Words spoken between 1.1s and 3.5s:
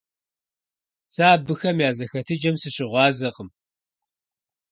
Сэ абыхэм я зэхэтыкӀэм сыщыгъуазэкъым.